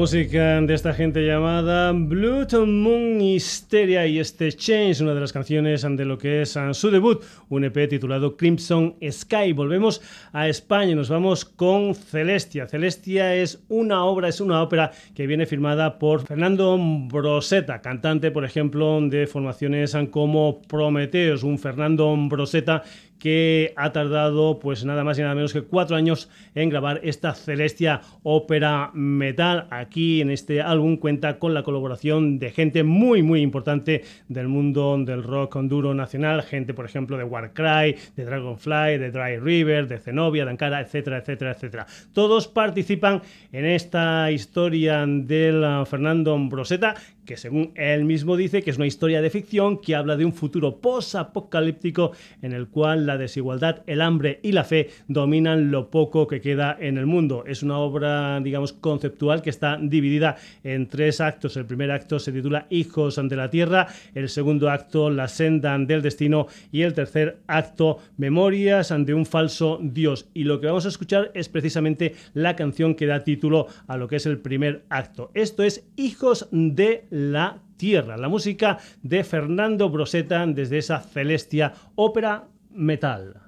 Música 0.00 0.58
de 0.62 0.72
esta 0.72 0.94
gente 0.94 1.26
llamada 1.26 1.92
Blood 1.92 2.66
Moon 2.66 3.20
Hysteria 3.20 4.06
y 4.06 4.18
este 4.18 4.50
Change, 4.50 5.02
una 5.02 5.12
de 5.12 5.20
las 5.20 5.30
canciones 5.30 5.82
de 5.82 6.04
lo 6.06 6.16
que 6.16 6.40
es 6.40 6.58
su 6.72 6.90
debut, 6.90 7.22
un 7.50 7.64
EP 7.64 7.86
titulado 7.86 8.34
Crimson 8.34 8.94
Sky. 9.06 9.52
Volvemos 9.52 10.00
a 10.32 10.48
España 10.48 10.92
y 10.92 10.94
nos 10.94 11.10
vamos 11.10 11.44
con 11.44 11.94
Celestia. 11.94 12.66
Celestia 12.66 13.34
es 13.34 13.62
una 13.68 14.02
obra, 14.06 14.28
es 14.28 14.40
una 14.40 14.62
ópera 14.62 14.90
que 15.14 15.26
viene 15.26 15.44
firmada 15.44 15.98
por 15.98 16.26
Fernando 16.26 16.78
Broseta, 16.80 17.82
cantante, 17.82 18.30
por 18.30 18.46
ejemplo, 18.46 19.02
de 19.02 19.26
formaciones 19.26 19.94
como 20.10 20.62
Prometeos, 20.62 21.42
un 21.42 21.58
Fernando 21.58 22.16
Broseta 22.16 22.84
que 23.20 23.72
ha 23.76 23.92
tardado 23.92 24.58
pues 24.58 24.84
nada 24.84 25.04
más 25.04 25.18
y 25.18 25.22
nada 25.22 25.36
menos 25.36 25.52
que 25.52 25.62
cuatro 25.62 25.96
años 25.96 26.28
en 26.56 26.70
grabar 26.70 27.00
esta 27.04 27.34
Celestia 27.34 28.00
ópera 28.24 28.90
metal. 28.94 29.68
Aquí 29.70 30.20
en 30.20 30.30
este 30.30 30.60
álbum 30.60 30.96
cuenta 30.96 31.38
con 31.38 31.54
la 31.54 31.62
colaboración 31.62 32.40
de 32.40 32.50
gente 32.50 32.82
muy 32.82 33.22
muy 33.22 33.42
importante 33.42 34.02
del 34.28 34.48
mundo 34.48 34.96
del 34.98 35.22
rock 35.22 35.56
duro 35.62 35.94
nacional, 35.94 36.42
gente 36.42 36.74
por 36.74 36.86
ejemplo 36.86 37.16
de 37.16 37.24
Warcry, 37.24 37.96
de 38.16 38.24
Dragonfly, 38.24 38.98
de 38.98 39.10
Dry 39.10 39.38
River, 39.38 39.86
de 39.86 39.98
Zenobia, 39.98 40.44
de 40.44 40.50
Ankara, 40.50 40.80
etcétera, 40.80 41.18
etcétera, 41.18 41.52
etcétera. 41.52 41.86
Todos 42.12 42.48
participan 42.48 43.22
en 43.52 43.66
esta 43.66 44.30
historia 44.32 45.04
del 45.06 45.62
uh, 45.62 45.84
Fernando 45.84 46.38
Broseta 46.38 46.94
que 47.24 47.36
según 47.36 47.72
él 47.74 48.04
mismo 48.04 48.36
dice 48.36 48.62
que 48.62 48.70
es 48.70 48.76
una 48.76 48.86
historia 48.86 49.22
de 49.22 49.30
ficción 49.30 49.78
que 49.78 49.94
habla 49.94 50.16
de 50.16 50.24
un 50.24 50.32
futuro 50.32 50.80
post-apocalíptico 50.80 52.12
en 52.42 52.52
el 52.52 52.68
cual 52.68 53.06
la 53.06 53.18
desigualdad, 53.18 53.82
el 53.86 54.00
hambre 54.00 54.40
y 54.42 54.52
la 54.52 54.64
fe 54.64 54.90
dominan 55.08 55.70
lo 55.70 55.90
poco 55.90 56.26
que 56.26 56.40
queda 56.40 56.76
en 56.80 56.98
el 56.98 57.06
mundo. 57.06 57.44
Es 57.46 57.62
una 57.62 57.78
obra, 57.78 58.40
digamos, 58.40 58.72
conceptual 58.72 59.42
que 59.42 59.50
está 59.50 59.78
dividida 59.80 60.36
en 60.64 60.88
tres 60.88 61.20
actos. 61.20 61.56
El 61.56 61.66
primer 61.66 61.90
acto 61.90 62.18
se 62.18 62.32
titula 62.32 62.66
Hijos 62.70 63.18
ante 63.18 63.36
la 63.36 63.50
Tierra, 63.50 63.86
el 64.14 64.28
segundo 64.28 64.70
acto 64.70 65.10
La 65.10 65.28
senda 65.28 65.78
del 65.78 66.02
destino 66.02 66.46
y 66.72 66.82
el 66.82 66.94
tercer 66.94 67.38
acto 67.46 67.98
Memorias 68.16 68.92
ante 68.92 69.14
un 69.14 69.26
falso 69.26 69.78
Dios. 69.82 70.28
Y 70.34 70.44
lo 70.44 70.60
que 70.60 70.66
vamos 70.66 70.86
a 70.86 70.88
escuchar 70.88 71.30
es 71.34 71.48
precisamente 71.48 72.14
la 72.34 72.56
canción 72.56 72.94
que 72.94 73.06
da 73.06 73.24
título 73.24 73.66
a 73.86 73.96
lo 73.96 74.08
que 74.08 74.16
es 74.16 74.26
el 74.26 74.38
primer 74.38 74.84
acto. 74.88 75.30
Esto 75.34 75.62
es 75.62 75.86
Hijos 75.96 76.48
de 76.50 77.04
la 77.10 77.58
Tierra, 77.76 78.16
la 78.16 78.28
música 78.28 78.78
de 79.02 79.24
Fernando 79.24 79.90
Broseta 79.90 80.46
desde 80.46 80.78
esa 80.78 81.00
celestia 81.00 81.72
ópera 81.94 82.48
metal. 82.72 83.42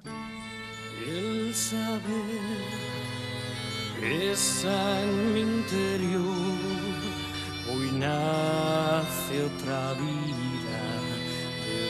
El 1.07 1.53
saber 1.53 2.01
está 4.01 5.01
en 5.03 5.33
mi 5.33 5.41
interior, 5.41 6.23
hoy 7.71 7.91
nace 7.99 9.43
otra 9.43 9.93
vida 9.93 10.83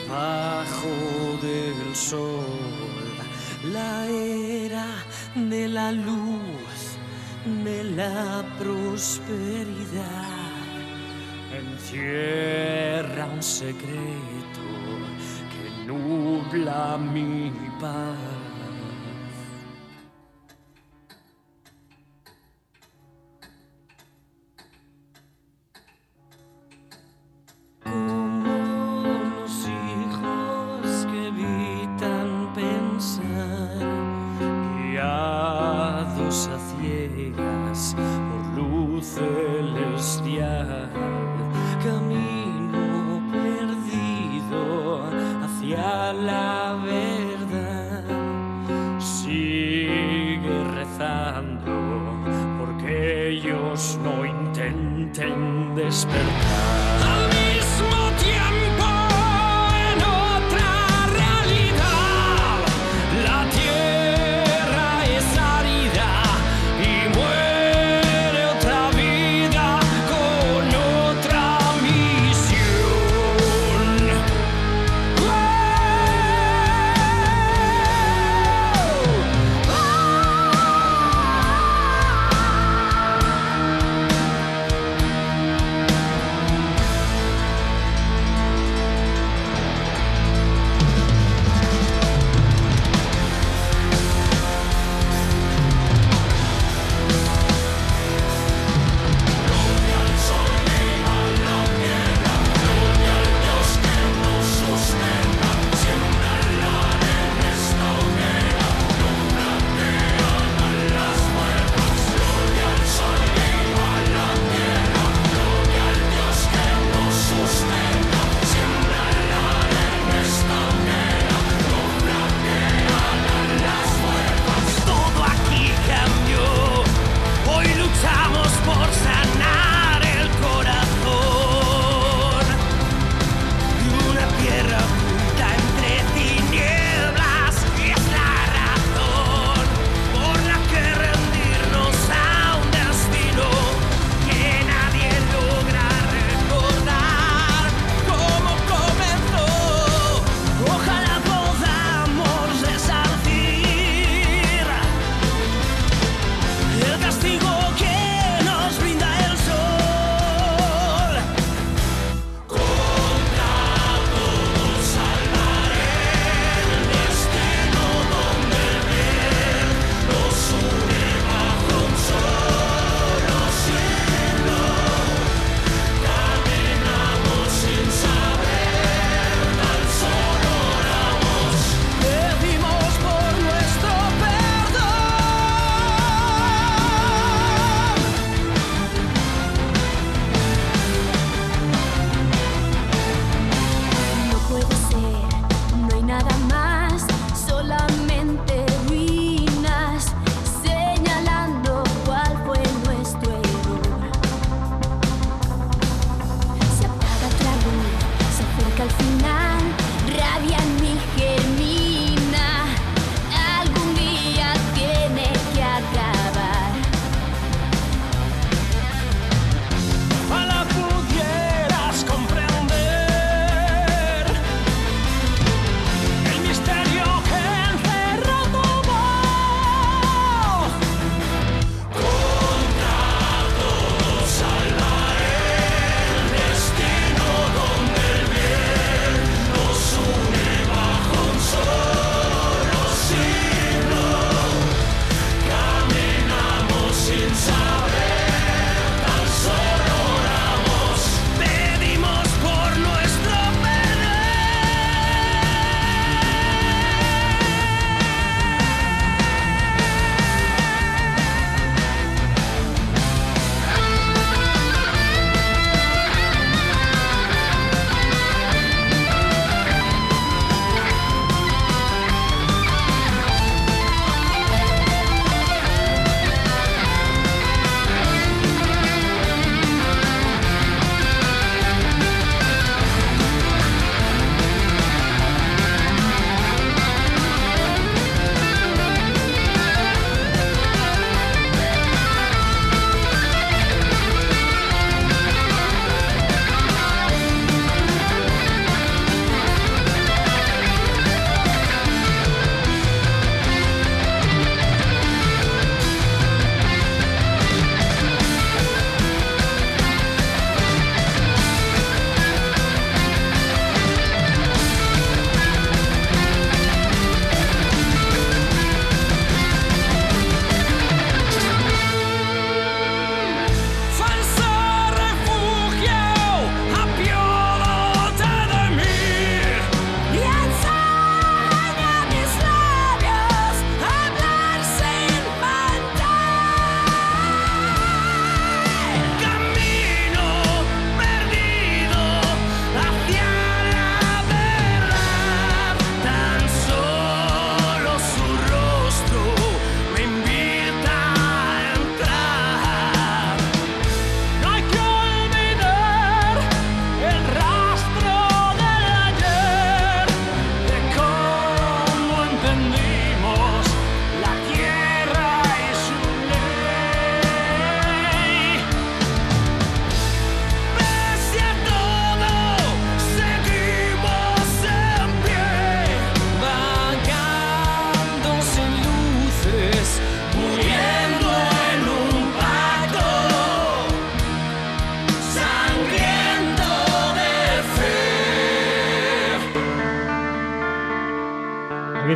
debajo 0.06 0.88
del 1.42 1.94
sol, 1.94 2.44
la 3.72 4.06
era 4.06 4.86
de 5.34 5.68
la 5.68 5.92
luz, 5.92 6.98
de 7.64 7.84
la 7.84 8.44
prosperidad 8.58 10.43
encierra 11.58 13.26
un 13.26 13.42
secreto 13.42 14.64
que 15.50 15.86
nubla 15.86 16.98
mi 16.98 17.52
paz. 17.80 18.33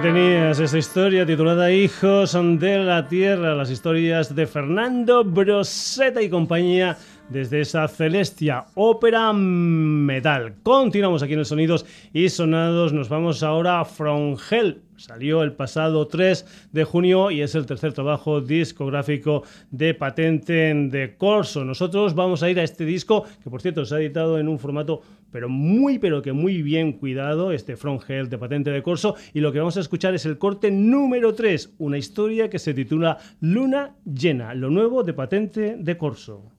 Tenías 0.03 0.61
esta 0.61 0.79
historia 0.79 1.27
titulada 1.27 1.73
Hijos 1.73 2.33
de 2.33 2.79
la 2.79 3.09
Tierra, 3.09 3.55
las 3.57 3.69
historias 3.69 4.33
de 4.33 4.47
Fernando 4.47 5.25
Broseta 5.25 6.23
y 6.23 6.31
compañía 6.31 6.97
desde 7.29 7.61
esa 7.61 7.87
Celestia 7.89 8.67
ópera 8.75 9.33
metal. 9.33 10.55
Continuamos 10.63 11.23
aquí 11.23 11.35
en 11.35 11.41
el 11.41 11.45
Sonidos 11.45 11.87
y 12.13 12.29
Sonados, 12.29 12.93
nos 12.93 13.09
vamos 13.09 13.43
ahora 13.43 13.81
a 13.81 13.85
From 13.85 14.37
Hell. 14.51 14.83
Salió 14.97 15.45
el 15.45 15.53
pasado 15.53 16.09
3 16.09 16.69
de 16.73 16.85
junio 16.85 17.31
y 17.31 17.43
es 17.43 17.55
el 17.55 17.67
tercer 17.67 17.93
trabajo 17.93 18.41
discográfico 18.41 19.45
de 19.71 19.95
Patente 19.95 20.75
de 20.75 21.17
Corso. 21.17 21.65
Nosotros 21.65 22.15
vamos 22.15 22.43
a 22.43 22.51
ir 22.51 22.59
a 22.59 22.65
este 22.65 22.85
disco, 22.85 23.25
que 23.43 23.49
por 23.49 23.63
cierto 23.63 23.85
se 23.85 23.95
ha 23.95 24.01
editado 24.01 24.41
en 24.41 24.49
un 24.49 24.59
formato 24.59 25.03
pero 25.31 25.49
muy 25.49 25.99
pero 25.99 26.23
que 26.23 26.33
muy 26.33 26.63
bien 26.63 26.95
cuidado, 26.95 27.53
este 27.53 27.77
From 27.77 28.01
Hell 28.07 28.29
de 28.29 28.39
Patente 28.39 28.71
de 28.71 28.83
Corso, 28.83 29.15
y 29.35 29.41
lo 29.41 29.53
que 29.53 29.59
vamos 29.59 29.77
a 29.77 29.81
escuchar 29.81 30.15
es 30.15 30.27
el 30.27 30.39
corte 30.39 30.71
número 30.71 31.35
3, 31.35 31.75
una 31.79 31.99
historia 31.99 32.51
que 32.51 32.59
se 32.59 32.75
titula 32.75 33.19
Luna 33.41 33.95
Llena, 34.05 34.55
lo 34.55 34.71
nuevo 34.71 35.05
de 35.05 35.13
Patente 35.13 35.77
de 35.79 35.97
Corso. 35.97 36.58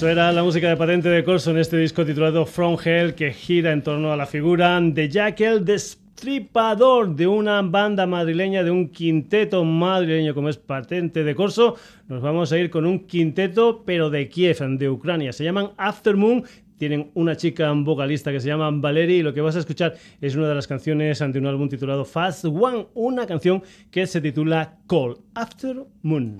Eso 0.00 0.08
era 0.08 0.32
la 0.32 0.42
música 0.42 0.66
de 0.66 0.78
patente 0.78 1.10
de 1.10 1.22
Corso 1.22 1.50
en 1.50 1.58
este 1.58 1.76
disco 1.76 2.06
titulado 2.06 2.46
From 2.46 2.78
Hell, 2.82 3.14
que 3.14 3.34
gira 3.34 3.70
en 3.70 3.82
torno 3.82 4.10
a 4.10 4.16
la 4.16 4.24
figura 4.24 4.80
de 4.80 5.10
Jackal 5.10 5.62
Destripador, 5.62 7.14
de 7.14 7.26
una 7.26 7.60
banda 7.60 8.06
madrileña, 8.06 8.64
de 8.64 8.70
un 8.70 8.88
quinteto 8.88 9.62
madrileño 9.62 10.34
como 10.34 10.48
es 10.48 10.56
patente 10.56 11.22
de 11.22 11.34
Corso. 11.34 11.76
Nos 12.08 12.22
vamos 12.22 12.50
a 12.50 12.56
ir 12.56 12.70
con 12.70 12.86
un 12.86 13.00
quinteto, 13.00 13.82
pero 13.84 14.08
de 14.08 14.30
Kiev, 14.30 14.56
de 14.78 14.88
Ucrania. 14.88 15.34
Se 15.34 15.44
llaman 15.44 15.72
Aftermoon 15.76 16.44
tienen 16.78 17.10
una 17.12 17.36
chica 17.36 17.70
vocalista 17.70 18.32
que 18.32 18.40
se 18.40 18.48
llama 18.48 18.70
Valerie 18.72 19.18
y 19.18 19.22
lo 19.22 19.34
que 19.34 19.42
vas 19.42 19.56
a 19.56 19.58
escuchar 19.58 19.96
es 20.18 20.34
una 20.34 20.48
de 20.48 20.54
las 20.54 20.66
canciones 20.66 21.20
ante 21.20 21.38
un 21.38 21.44
álbum 21.44 21.68
titulado 21.68 22.06
Fast 22.06 22.46
One, 22.46 22.86
una 22.94 23.26
canción 23.26 23.62
que 23.90 24.06
se 24.06 24.22
titula 24.22 24.78
Call 24.88 25.18
After 25.34 25.84
Moon. 26.00 26.38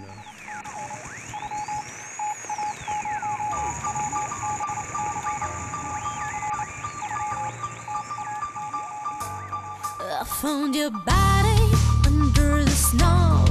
found 10.40 10.74
your 10.74 10.90
body 10.90 11.60
under 12.06 12.64
the 12.64 12.70
snow. 12.70 13.49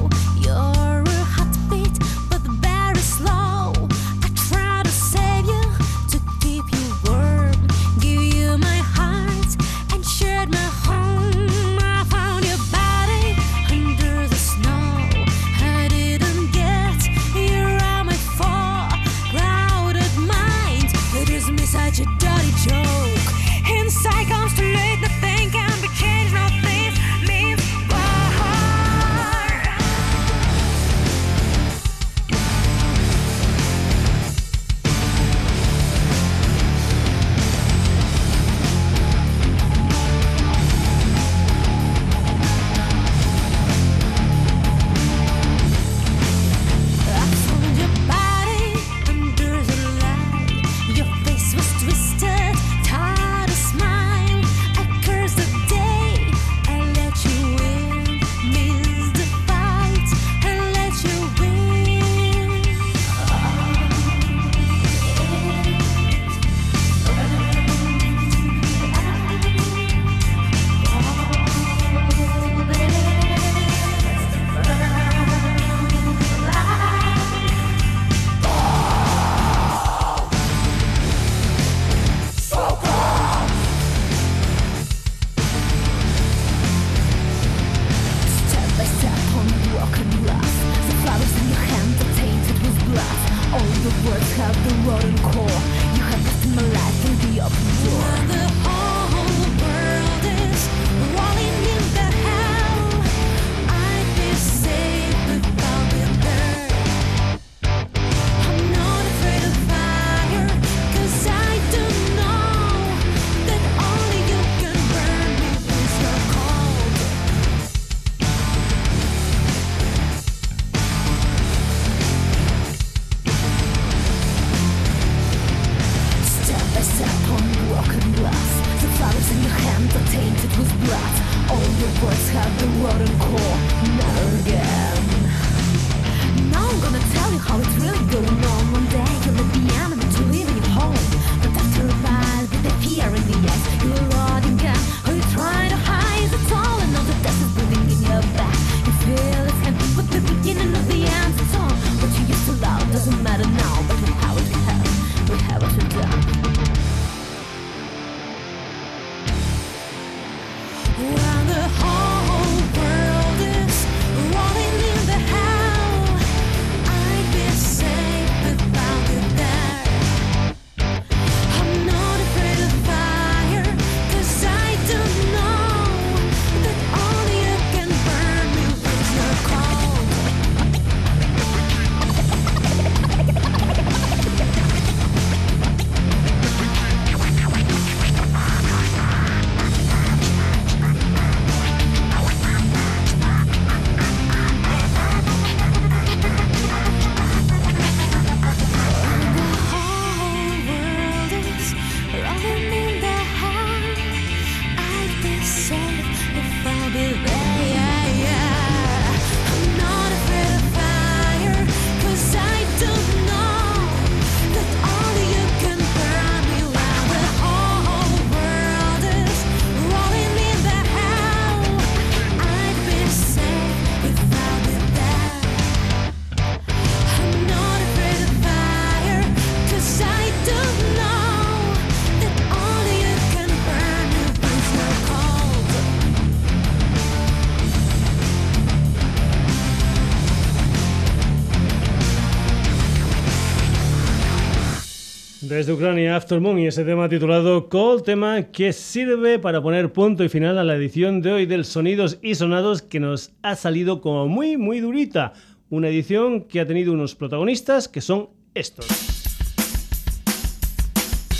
desde 245.60 245.74
Ucrania, 245.74 246.16
After 246.16 246.40
Moon 246.40 246.58
y 246.58 246.68
ese 246.68 246.86
tema 246.86 247.10
titulado 247.10 247.68
Cold, 247.68 248.04
tema 248.04 248.44
que 248.44 248.72
sirve 248.72 249.40
para 249.40 249.62
poner 249.62 249.92
punto 249.92 250.24
y 250.24 250.30
final 250.30 250.58
a 250.58 250.64
la 250.64 250.76
edición 250.76 251.22
de 251.22 251.34
hoy 251.34 251.46
del 251.46 251.66
Sonidos 251.66 252.18
y 252.22 252.36
Sonados 252.36 252.82
que 252.82 253.02
nos 253.02 253.34
ha 253.42 253.58
salido 253.58 254.00
como 254.00 254.30
muy, 254.30 254.56
muy 254.56 254.80
durita. 254.80 255.34
Una 255.70 255.90
edición 255.90 256.46
que 256.46 256.62
ha 256.62 256.66
tenido 256.66 256.94
unos 256.94 257.14
protagonistas 257.14 257.90
que 257.90 258.00
son 258.00 258.30
estos. 258.54 258.88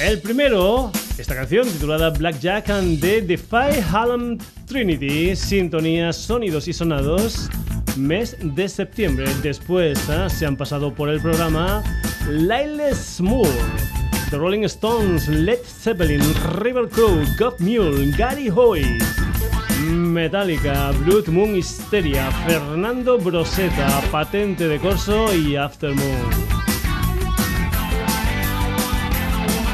El 0.02 0.20
primero, 0.20 0.92
esta 1.18 1.34
canción 1.34 1.66
titulada 1.66 2.10
Blackjack 2.10 2.72
and 2.72 3.00
the 3.00 3.22
Defy 3.22 3.80
Hallam 3.90 4.38
Trinity, 4.66 5.34
sintonía 5.34 6.12
Sonidos 6.12 6.68
y 6.68 6.74
Sonados, 6.74 7.50
mes 7.96 8.36
de 8.42 8.68
septiembre. 8.68 9.28
Después 9.42 9.98
ah, 10.10 10.28
se 10.28 10.46
han 10.46 10.58
pasado 10.58 10.94
por 10.94 11.08
el 11.08 11.22
programa 11.22 11.82
Lyle 12.28 12.94
Smooth. 12.94 13.99
The 14.30 14.40
Rolling 14.40 14.64
Stones, 14.66 15.28
Led 15.28 15.66
Zeppelin, 15.66 16.22
River 16.60 16.88
Crow, 16.88 17.26
God 17.38 17.60
Mule, 17.60 18.12
Gary 18.16 18.48
Hoy. 18.48 19.00
Metallica, 19.80 20.92
Blood 21.06 21.30
Moon 21.30 21.56
Hysteria, 21.56 22.30
Fernando 22.46 23.18
Broseta, 23.18 24.02
Patente 24.12 24.68
de 24.68 24.78
Corso 24.80 25.34
y 25.34 25.56
Aftermoon. 25.56 26.50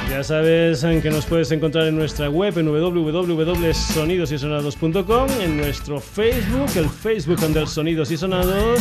Ya 0.09 0.23
sabes 0.23 0.85
que 1.01 1.09
nos 1.09 1.25
puedes 1.25 1.51
encontrar 1.51 1.87
en 1.87 1.97
nuestra 1.97 2.29
web 2.29 2.57
en 2.57 2.67
www.sonidosysonados.com, 2.67 5.29
en 5.41 5.57
nuestro 5.57 5.99
Facebook, 5.99 6.69
el 6.77 6.89
Facebook 6.89 7.41
del 7.41 7.67
Sonidos 7.67 8.11
y 8.11 8.17
Sonados, 8.17 8.79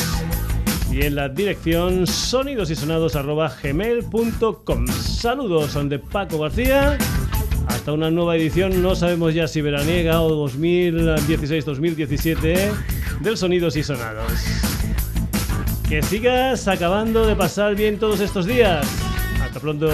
y 0.95 1.03
en 1.03 1.17
la 1.17 1.29
dirección 1.29 2.07
sonidosysonados.gmail.com. 2.07 4.87
Saludos 4.87 5.77
de 5.89 5.99
Paco 5.99 6.39
García. 6.39 6.97
Hasta 7.67 7.93
una 7.93 8.13
nueva 8.13 8.37
edición, 8.37 8.81
no 8.81 8.95
sabemos 8.95 9.35
ya 9.35 9.49
si 9.49 9.61
veraniega 9.61 10.21
o 10.21 10.49
2016-2017 10.49 12.71
del 13.23 13.37
Sonidos 13.37 13.75
y 13.75 13.83
Sonados. 13.83 14.31
Que 15.89 16.01
sigas 16.03 16.69
acabando 16.69 17.27
de 17.27 17.35
pasar 17.35 17.75
bien 17.75 17.99
todos 17.99 18.21
estos 18.21 18.47
días. 18.47 18.87
Hasta 19.43 19.59
pronto. 19.59 19.91